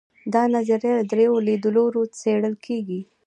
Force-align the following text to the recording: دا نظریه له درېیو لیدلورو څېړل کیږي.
دا 0.33 0.43
نظریه 0.55 0.91
له 0.99 1.03
درېیو 1.11 1.43
لیدلورو 1.47 2.01
څېړل 2.19 2.55
کیږي. 2.65 3.01